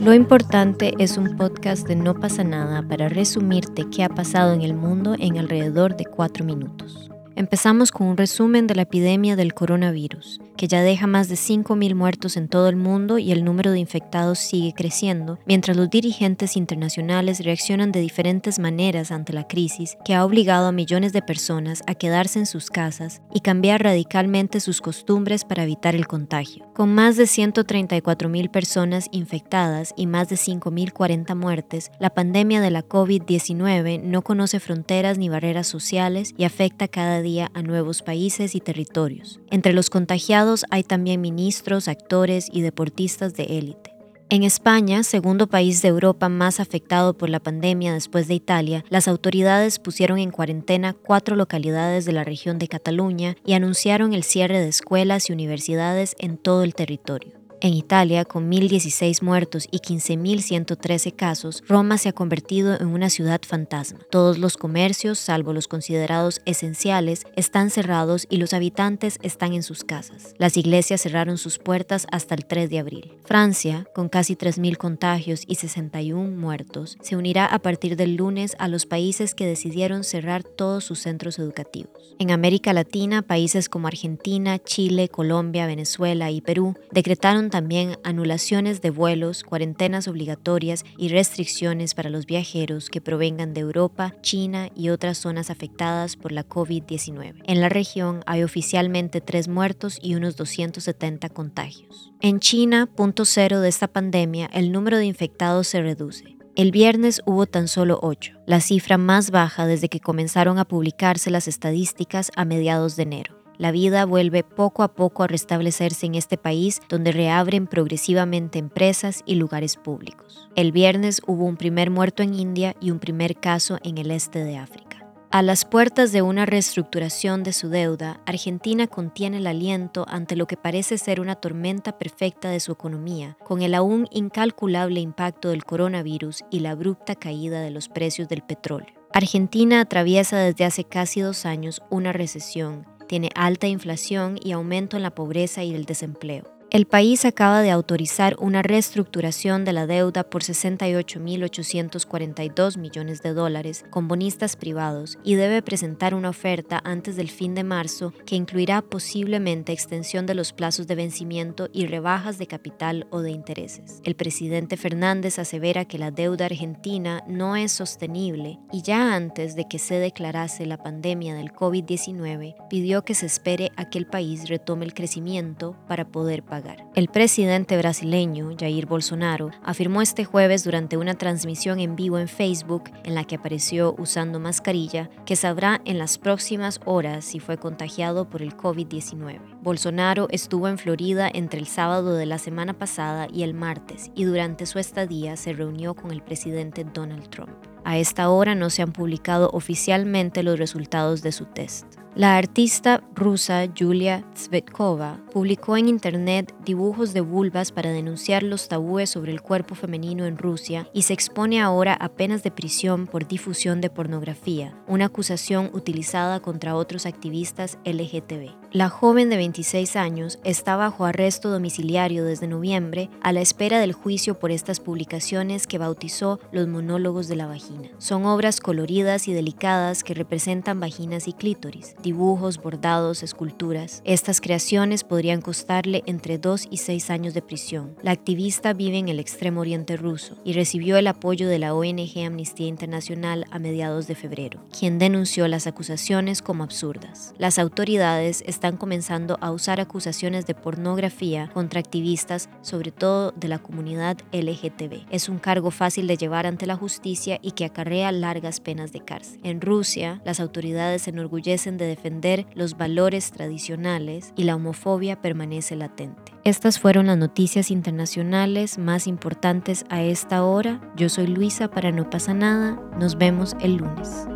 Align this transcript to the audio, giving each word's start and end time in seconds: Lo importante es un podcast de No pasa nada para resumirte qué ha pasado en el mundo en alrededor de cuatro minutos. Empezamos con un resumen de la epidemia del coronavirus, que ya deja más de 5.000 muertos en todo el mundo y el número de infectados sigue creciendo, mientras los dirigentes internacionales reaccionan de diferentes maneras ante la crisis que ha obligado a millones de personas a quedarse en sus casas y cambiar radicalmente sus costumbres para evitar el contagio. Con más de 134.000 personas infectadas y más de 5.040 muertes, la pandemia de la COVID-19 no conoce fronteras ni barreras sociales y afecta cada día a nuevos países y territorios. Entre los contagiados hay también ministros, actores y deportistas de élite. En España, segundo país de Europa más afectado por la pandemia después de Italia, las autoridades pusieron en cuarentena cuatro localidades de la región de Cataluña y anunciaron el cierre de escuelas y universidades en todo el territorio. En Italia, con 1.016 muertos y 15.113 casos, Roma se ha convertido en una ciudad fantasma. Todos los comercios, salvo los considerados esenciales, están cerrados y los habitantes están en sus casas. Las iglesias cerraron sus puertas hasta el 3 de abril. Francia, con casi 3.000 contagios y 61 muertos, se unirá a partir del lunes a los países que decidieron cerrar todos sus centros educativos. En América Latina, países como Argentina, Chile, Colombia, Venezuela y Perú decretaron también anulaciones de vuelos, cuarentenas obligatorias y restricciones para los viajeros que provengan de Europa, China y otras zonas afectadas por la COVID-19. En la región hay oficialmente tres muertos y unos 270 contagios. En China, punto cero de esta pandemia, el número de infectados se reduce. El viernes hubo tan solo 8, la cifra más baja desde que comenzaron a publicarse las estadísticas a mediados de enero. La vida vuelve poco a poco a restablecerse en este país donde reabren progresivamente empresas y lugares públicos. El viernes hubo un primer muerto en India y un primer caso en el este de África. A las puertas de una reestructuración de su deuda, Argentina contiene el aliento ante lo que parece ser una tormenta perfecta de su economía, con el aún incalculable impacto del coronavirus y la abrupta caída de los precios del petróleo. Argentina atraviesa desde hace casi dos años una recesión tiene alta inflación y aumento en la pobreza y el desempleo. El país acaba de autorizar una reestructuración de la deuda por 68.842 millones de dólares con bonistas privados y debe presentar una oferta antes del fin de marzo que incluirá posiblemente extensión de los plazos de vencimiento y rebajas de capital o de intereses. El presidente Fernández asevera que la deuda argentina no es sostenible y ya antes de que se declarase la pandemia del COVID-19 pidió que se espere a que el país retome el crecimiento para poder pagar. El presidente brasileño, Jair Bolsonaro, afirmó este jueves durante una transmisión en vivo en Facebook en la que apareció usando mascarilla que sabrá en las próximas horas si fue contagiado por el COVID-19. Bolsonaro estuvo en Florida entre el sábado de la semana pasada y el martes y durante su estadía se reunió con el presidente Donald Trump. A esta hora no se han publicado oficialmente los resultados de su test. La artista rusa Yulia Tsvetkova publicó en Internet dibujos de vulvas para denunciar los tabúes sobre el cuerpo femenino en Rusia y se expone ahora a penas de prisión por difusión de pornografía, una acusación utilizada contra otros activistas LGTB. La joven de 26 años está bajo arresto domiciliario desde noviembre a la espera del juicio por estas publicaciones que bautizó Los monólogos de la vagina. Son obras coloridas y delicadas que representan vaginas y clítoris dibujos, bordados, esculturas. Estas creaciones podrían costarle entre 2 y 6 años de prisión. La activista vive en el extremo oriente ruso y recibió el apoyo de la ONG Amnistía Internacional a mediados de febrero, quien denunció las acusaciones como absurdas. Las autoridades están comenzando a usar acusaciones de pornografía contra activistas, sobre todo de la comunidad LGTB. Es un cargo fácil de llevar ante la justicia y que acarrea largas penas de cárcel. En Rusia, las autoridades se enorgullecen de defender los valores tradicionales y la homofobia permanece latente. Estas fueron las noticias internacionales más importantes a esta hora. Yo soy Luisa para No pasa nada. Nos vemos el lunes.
Lo 0.00 0.14
importante 0.14 0.94
es 0.98 1.16
un 1.16 1.36
podcast 1.36 1.88
de 1.88 1.96
No 1.96 2.14
pasa 2.14 2.44
nada 2.44 2.82
para 2.82 3.08
resumirte 3.08 3.84
qué 3.90 4.04
ha 4.04 4.08
pasado 4.08 4.52
en 4.52 4.62
el 4.62 4.74
mundo 4.74 5.16
en 5.18 5.38
alrededor 5.38 5.96
de 5.96 6.04
cuatro 6.04 6.44
minutos. 6.44 7.10
Empezamos 7.36 7.90
con 7.90 8.06
un 8.06 8.16
resumen 8.16 8.68
de 8.68 8.76
la 8.76 8.82
epidemia 8.82 9.34
del 9.34 9.54
coronavirus, 9.54 10.40
que 10.56 10.68
ya 10.68 10.82
deja 10.82 11.06
más 11.06 11.28
de 11.28 11.36
5.000 11.36 11.94
muertos 11.94 12.36
en 12.36 12.48
todo 12.48 12.68
el 12.68 12.76
mundo 12.76 13.18
y 13.18 13.32
el 13.32 13.44
número 13.44 13.72
de 13.72 13.78
infectados 13.78 14.38
sigue 14.38 14.72
creciendo, 14.74 15.38
mientras 15.46 15.76
los 15.76 15.90
dirigentes 15.90 16.56
internacionales 16.56 17.44
reaccionan 17.44 17.92
de 17.92 18.00
diferentes 18.00 18.58
maneras 18.58 19.10
ante 19.10 19.32
la 19.32 19.46
crisis 19.46 19.96
que 20.04 20.14
ha 20.14 20.24
obligado 20.24 20.66
a 20.66 20.72
millones 20.72 21.12
de 21.12 21.22
personas 21.22 21.82
a 21.86 21.94
quedarse 21.94 22.38
en 22.38 22.46
sus 22.46 22.70
casas 22.70 23.22
y 23.32 23.40
cambiar 23.40 23.82
radicalmente 23.82 24.60
sus 24.60 24.80
costumbres 24.80 25.44
para 25.44 25.64
evitar 25.64 25.94
el 25.94 26.06
contagio. 26.06 26.66
Con 26.74 26.94
más 26.94 27.16
de 27.16 27.24
134.000 27.24 28.50
personas 28.50 29.08
infectadas 29.12 29.94
y 29.96 30.06
más 30.06 30.28
de 30.28 30.36
5.040 30.36 31.34
muertes, 31.36 31.90
la 32.00 32.10
pandemia 32.10 32.60
de 32.60 32.70
la 32.70 32.86
COVID-19 32.86 34.02
no 34.02 34.22
conoce 34.22 34.60
fronteras 34.60 35.18
ni 35.18 35.28
barreras 35.28 35.66
sociales 35.66 36.34
y 36.36 36.44
afecta 36.44 36.88
cada 36.88 37.22
día 37.22 37.50
a 37.54 37.62
nuevos 37.62 38.02
países 38.02 38.54
y 38.54 38.60
territorios. 38.60 39.40
Entre 39.50 39.72
los 39.72 39.90
contagiados 39.90 40.53
hay 40.70 40.84
también 40.84 41.20
ministros, 41.20 41.88
actores 41.88 42.48
y 42.52 42.60
deportistas 42.60 43.34
de 43.34 43.44
élite. 43.44 43.94
En 44.30 44.42
España, 44.42 45.02
segundo 45.02 45.46
país 45.46 45.82
de 45.82 45.88
Europa 45.88 46.28
más 46.28 46.58
afectado 46.58 47.16
por 47.16 47.28
la 47.28 47.40
pandemia 47.40 47.92
después 47.92 48.26
de 48.26 48.34
Italia, 48.34 48.84
las 48.88 49.06
autoridades 49.06 49.78
pusieron 49.78 50.18
en 50.18 50.30
cuarentena 50.30 50.94
cuatro 50.94 51.36
localidades 51.36 52.04
de 52.06 52.12
la 52.12 52.24
región 52.24 52.58
de 52.58 52.68
Cataluña 52.68 53.36
y 53.44 53.52
anunciaron 53.52 54.14
el 54.14 54.24
cierre 54.24 54.58
de 54.58 54.68
escuelas 54.68 55.28
y 55.28 55.34
universidades 55.34 56.16
en 56.18 56.38
todo 56.38 56.64
el 56.64 56.74
territorio. 56.74 57.43
En 57.64 57.72
Italia, 57.72 58.26
con 58.26 58.50
1.016 58.50 59.22
muertos 59.22 59.68
y 59.70 59.78
15.113 59.78 61.16
casos, 61.16 61.62
Roma 61.66 61.96
se 61.96 62.10
ha 62.10 62.12
convertido 62.12 62.78
en 62.78 62.88
una 62.88 63.08
ciudad 63.08 63.40
fantasma. 63.40 64.00
Todos 64.10 64.36
los 64.36 64.58
comercios, 64.58 65.18
salvo 65.18 65.54
los 65.54 65.66
considerados 65.66 66.42
esenciales, 66.44 67.24
están 67.36 67.70
cerrados 67.70 68.26
y 68.28 68.36
los 68.36 68.52
habitantes 68.52 69.18
están 69.22 69.54
en 69.54 69.62
sus 69.62 69.82
casas. 69.82 70.34
Las 70.36 70.58
iglesias 70.58 71.00
cerraron 71.00 71.38
sus 71.38 71.58
puertas 71.58 72.06
hasta 72.12 72.34
el 72.34 72.44
3 72.44 72.68
de 72.68 72.80
abril. 72.80 73.14
Francia, 73.24 73.86
con 73.94 74.10
casi 74.10 74.36
3.000 74.36 74.76
contagios 74.76 75.44
y 75.46 75.54
61 75.54 76.36
muertos, 76.36 76.98
se 77.00 77.16
unirá 77.16 77.46
a 77.46 77.60
partir 77.60 77.96
del 77.96 78.16
lunes 78.16 78.56
a 78.58 78.68
los 78.68 78.84
países 78.84 79.34
que 79.34 79.46
decidieron 79.46 80.04
cerrar 80.04 80.42
todos 80.42 80.84
sus 80.84 80.98
centros 80.98 81.38
educativos. 81.38 82.14
En 82.18 82.30
América 82.30 82.74
Latina, 82.74 83.22
países 83.22 83.70
como 83.70 83.88
Argentina, 83.88 84.58
Chile, 84.58 85.08
Colombia, 85.08 85.66
Venezuela 85.66 86.30
y 86.30 86.42
Perú 86.42 86.74
decretaron 86.92 87.53
también 87.54 88.00
anulaciones 88.02 88.82
de 88.82 88.90
vuelos, 88.90 89.44
cuarentenas 89.44 90.08
obligatorias 90.08 90.84
y 90.98 91.06
restricciones 91.06 91.94
para 91.94 92.10
los 92.10 92.26
viajeros 92.26 92.90
que 92.90 93.00
provengan 93.00 93.54
de 93.54 93.60
Europa, 93.60 94.12
China 94.22 94.70
y 94.74 94.88
otras 94.88 95.18
zonas 95.18 95.50
afectadas 95.50 96.16
por 96.16 96.32
la 96.32 96.48
COVID-19. 96.48 97.44
En 97.44 97.60
la 97.60 97.68
región 97.68 98.24
hay 98.26 98.42
oficialmente 98.42 99.20
tres 99.20 99.46
muertos 99.46 100.00
y 100.02 100.16
unos 100.16 100.34
270 100.34 101.28
contagios. 101.28 102.10
En 102.20 102.40
China, 102.40 102.86
punto 102.92 103.24
cero 103.24 103.60
de 103.60 103.68
esta 103.68 103.86
pandemia, 103.86 104.50
el 104.52 104.72
número 104.72 104.98
de 104.98 105.06
infectados 105.06 105.68
se 105.68 105.80
reduce. 105.80 106.36
El 106.56 106.72
viernes 106.72 107.22
hubo 107.24 107.46
tan 107.46 107.68
solo 107.68 108.00
8, 108.02 108.32
la 108.48 108.60
cifra 108.60 108.98
más 108.98 109.30
baja 109.30 109.64
desde 109.64 109.88
que 109.88 110.00
comenzaron 110.00 110.58
a 110.58 110.64
publicarse 110.64 111.30
las 111.30 111.46
estadísticas 111.46 112.32
a 112.34 112.44
mediados 112.44 112.96
de 112.96 113.04
enero. 113.04 113.43
La 113.56 113.70
vida 113.70 114.04
vuelve 114.04 114.42
poco 114.42 114.82
a 114.82 114.94
poco 114.94 115.22
a 115.22 115.28
restablecerse 115.28 116.06
en 116.06 116.16
este 116.16 116.36
país 116.36 116.80
donde 116.88 117.12
reabren 117.12 117.68
progresivamente 117.68 118.58
empresas 118.58 119.22
y 119.26 119.36
lugares 119.36 119.76
públicos. 119.76 120.48
El 120.56 120.72
viernes 120.72 121.22
hubo 121.26 121.44
un 121.44 121.56
primer 121.56 121.90
muerto 121.90 122.24
en 122.24 122.34
India 122.34 122.74
y 122.80 122.90
un 122.90 122.98
primer 122.98 123.36
caso 123.36 123.78
en 123.84 123.98
el 123.98 124.10
este 124.10 124.42
de 124.42 124.56
África. 124.56 124.94
A 125.30 125.42
las 125.42 125.64
puertas 125.64 126.12
de 126.12 126.22
una 126.22 126.46
reestructuración 126.46 127.42
de 127.42 127.52
su 127.52 127.68
deuda, 127.68 128.20
Argentina 128.24 128.86
contiene 128.86 129.38
el 129.38 129.48
aliento 129.48 130.06
ante 130.08 130.36
lo 130.36 130.46
que 130.46 130.56
parece 130.56 130.96
ser 130.96 131.20
una 131.20 131.34
tormenta 131.34 131.98
perfecta 131.98 132.50
de 132.50 132.60
su 132.60 132.70
economía, 132.70 133.36
con 133.44 133.60
el 133.60 133.74
aún 133.74 134.06
incalculable 134.12 135.00
impacto 135.00 135.48
del 135.48 135.64
coronavirus 135.64 136.44
y 136.50 136.60
la 136.60 136.70
abrupta 136.70 137.16
caída 137.16 137.60
de 137.62 137.70
los 137.70 137.88
precios 137.88 138.28
del 138.28 138.42
petróleo. 138.42 138.94
Argentina 139.12 139.80
atraviesa 139.80 140.38
desde 140.38 140.64
hace 140.64 140.84
casi 140.84 141.20
dos 141.20 141.46
años 141.46 141.82
una 141.90 142.12
recesión 142.12 142.86
tiene 143.06 143.30
alta 143.34 143.66
inflación 143.66 144.38
y 144.42 144.52
aumento 144.52 144.96
en 144.96 145.02
la 145.02 145.14
pobreza 145.14 145.62
y 145.64 145.74
el 145.74 145.84
desempleo. 145.84 146.53
El 146.74 146.84
país 146.86 147.24
acaba 147.24 147.62
de 147.62 147.70
autorizar 147.70 148.36
una 148.40 148.60
reestructuración 148.60 149.64
de 149.64 149.72
la 149.72 149.86
deuda 149.86 150.24
por 150.24 150.42
68.842 150.42 152.78
millones 152.78 153.22
de 153.22 153.32
dólares 153.32 153.84
con 153.90 154.08
bonistas 154.08 154.56
privados 154.56 155.16
y 155.22 155.36
debe 155.36 155.62
presentar 155.62 156.16
una 156.16 156.30
oferta 156.30 156.80
antes 156.82 157.14
del 157.14 157.30
fin 157.30 157.54
de 157.54 157.62
marzo 157.62 158.12
que 158.26 158.34
incluirá 158.34 158.82
posiblemente 158.82 159.72
extensión 159.72 160.26
de 160.26 160.34
los 160.34 160.52
plazos 160.52 160.88
de 160.88 160.96
vencimiento 160.96 161.68
y 161.72 161.86
rebajas 161.86 162.38
de 162.38 162.48
capital 162.48 163.06
o 163.10 163.20
de 163.20 163.30
intereses. 163.30 164.00
El 164.02 164.16
presidente 164.16 164.76
Fernández 164.76 165.38
asevera 165.38 165.84
que 165.84 165.98
la 165.98 166.10
deuda 166.10 166.46
argentina 166.46 167.22
no 167.28 167.54
es 167.54 167.70
sostenible 167.70 168.58
y 168.72 168.82
ya 168.82 169.14
antes 169.14 169.54
de 169.54 169.68
que 169.68 169.78
se 169.78 170.00
declarase 170.00 170.66
la 170.66 170.82
pandemia 170.82 171.36
del 171.36 171.52
COVID-19 171.52 172.56
pidió 172.68 173.04
que 173.04 173.14
se 173.14 173.26
espere 173.26 173.70
a 173.76 173.90
que 173.90 173.98
el 173.98 174.08
país 174.08 174.48
retome 174.48 174.86
el 174.86 174.92
crecimiento 174.92 175.76
para 175.86 176.08
poder 176.08 176.42
pagar. 176.42 176.63
El 176.94 177.08
presidente 177.08 177.76
brasileño, 177.76 178.50
Jair 178.58 178.86
Bolsonaro, 178.86 179.50
afirmó 179.62 180.00
este 180.00 180.24
jueves 180.24 180.64
durante 180.64 180.96
una 180.96 181.14
transmisión 181.14 181.80
en 181.80 181.96
vivo 181.96 182.18
en 182.18 182.28
Facebook 182.28 182.84
en 183.02 183.14
la 183.14 183.24
que 183.24 183.36
apareció 183.36 183.94
usando 183.98 184.38
mascarilla 184.40 185.10
que 185.26 185.36
sabrá 185.36 185.80
en 185.84 185.98
las 185.98 186.18
próximas 186.18 186.80
horas 186.84 187.24
si 187.24 187.40
fue 187.40 187.56
contagiado 187.56 188.28
por 188.28 188.42
el 188.42 188.56
COVID-19. 188.56 189.40
Bolsonaro 189.62 190.28
estuvo 190.30 190.68
en 190.68 190.78
Florida 190.78 191.30
entre 191.32 191.58
el 191.58 191.66
sábado 191.66 192.14
de 192.14 192.26
la 192.26 192.38
semana 192.38 192.74
pasada 192.74 193.26
y 193.32 193.42
el 193.42 193.54
martes 193.54 194.10
y 194.14 194.24
durante 194.24 194.66
su 194.66 194.78
estadía 194.78 195.36
se 195.36 195.52
reunió 195.52 195.94
con 195.94 196.10
el 196.10 196.22
presidente 196.22 196.84
Donald 196.84 197.28
Trump. 197.28 197.54
A 197.84 197.98
esta 197.98 198.30
hora 198.30 198.54
no 198.54 198.70
se 198.70 198.82
han 198.82 198.92
publicado 198.92 199.50
oficialmente 199.52 200.42
los 200.42 200.58
resultados 200.58 201.22
de 201.22 201.32
su 201.32 201.44
test. 201.44 202.03
La 202.16 202.36
artista 202.36 203.02
rusa 203.16 203.64
Yulia 203.64 204.24
Tsvetkova 204.34 205.18
publicó 205.32 205.76
en 205.76 205.88
Internet 205.88 206.54
dibujos 206.64 207.12
de 207.12 207.20
vulvas 207.20 207.72
para 207.72 207.90
denunciar 207.90 208.44
los 208.44 208.68
tabúes 208.68 209.10
sobre 209.10 209.32
el 209.32 209.42
cuerpo 209.42 209.74
femenino 209.74 210.24
en 210.24 210.38
Rusia 210.38 210.88
y 210.92 211.02
se 211.02 211.12
expone 211.12 211.60
ahora 211.60 211.92
a 211.92 212.08
penas 212.10 212.44
de 212.44 212.52
prisión 212.52 213.08
por 213.08 213.26
difusión 213.26 213.80
de 213.80 213.90
pornografía, 213.90 214.78
una 214.86 215.06
acusación 215.06 215.70
utilizada 215.72 216.38
contra 216.38 216.76
otros 216.76 217.04
activistas 217.04 217.78
LGTB. 217.84 218.63
La 218.74 218.88
joven 218.88 219.30
de 219.30 219.36
26 219.36 219.94
años 219.94 220.40
está 220.42 220.74
bajo 220.74 221.04
arresto 221.04 221.48
domiciliario 221.48 222.24
desde 222.24 222.48
noviembre 222.48 223.08
a 223.22 223.32
la 223.32 223.40
espera 223.40 223.78
del 223.78 223.92
juicio 223.92 224.40
por 224.40 224.50
estas 224.50 224.80
publicaciones 224.80 225.68
que 225.68 225.78
bautizó 225.78 226.40
Los 226.50 226.66
monólogos 226.66 227.28
de 227.28 227.36
la 227.36 227.46
vagina. 227.46 227.88
Son 227.98 228.26
obras 228.26 228.58
coloridas 228.58 229.28
y 229.28 229.32
delicadas 229.32 230.02
que 230.02 230.12
representan 230.12 230.80
vaginas 230.80 231.28
y 231.28 231.34
clítoris 231.34 231.94
dibujos, 232.02 232.60
bordados, 232.60 233.22
esculturas. 233.22 234.02
Estas 234.04 234.40
creaciones 234.40 235.04
podrían 235.04 235.40
costarle 235.40 236.02
entre 236.06 236.38
2 236.38 236.66
y 236.68 236.78
6 236.78 237.10
años 237.10 237.32
de 237.32 237.42
prisión. 237.42 237.94
La 238.02 238.10
activista 238.10 238.72
vive 238.72 238.98
en 238.98 239.08
el 239.08 239.20
extremo 239.20 239.60
oriente 239.60 239.96
ruso 239.96 240.34
y 240.42 240.52
recibió 240.52 240.96
el 240.96 241.06
apoyo 241.06 241.46
de 241.46 241.60
la 241.60 241.74
ONG 241.74 242.26
Amnistía 242.26 242.66
Internacional 242.66 243.44
a 243.52 243.60
mediados 243.60 244.08
de 244.08 244.16
febrero, 244.16 244.64
quien 244.76 244.98
denunció 244.98 245.46
las 245.46 245.68
acusaciones 245.68 246.42
como 246.42 246.64
absurdas. 246.64 247.34
Las 247.38 247.60
autoridades 247.60 248.42
están 248.64 248.78
comenzando 248.78 249.36
a 249.42 249.50
usar 249.50 249.78
acusaciones 249.78 250.46
de 250.46 250.54
pornografía 250.54 251.50
contra 251.52 251.80
activistas, 251.80 252.48
sobre 252.62 252.92
todo 252.92 253.32
de 253.32 253.48
la 253.48 253.58
comunidad 253.58 254.16
LGTB. 254.32 255.04
Es 255.10 255.28
un 255.28 255.38
cargo 255.38 255.70
fácil 255.70 256.06
de 256.06 256.16
llevar 256.16 256.46
ante 256.46 256.64
la 256.64 256.74
justicia 256.74 257.38
y 257.42 257.50
que 257.50 257.66
acarrea 257.66 258.10
largas 258.10 258.60
penas 258.60 258.90
de 258.90 259.00
cárcel. 259.00 259.38
En 259.42 259.60
Rusia, 259.60 260.22
las 260.24 260.40
autoridades 260.40 261.02
se 261.02 261.10
enorgullecen 261.10 261.76
de 261.76 261.84
defender 261.84 262.46
los 262.54 262.78
valores 262.78 263.32
tradicionales 263.32 264.32
y 264.34 264.44
la 264.44 264.56
homofobia 264.56 265.20
permanece 265.20 265.76
latente. 265.76 266.32
Estas 266.44 266.80
fueron 266.80 267.08
las 267.08 267.18
noticias 267.18 267.70
internacionales 267.70 268.78
más 268.78 269.06
importantes 269.06 269.84
a 269.90 270.02
esta 270.02 270.42
hora. 270.42 270.80
Yo 270.96 271.10
soy 271.10 271.26
Luisa 271.26 271.68
para 271.68 271.92
No 271.92 272.08
pasa 272.08 272.32
nada. 272.32 272.80
Nos 272.98 273.18
vemos 273.18 273.54
el 273.60 273.76
lunes. 273.76 274.26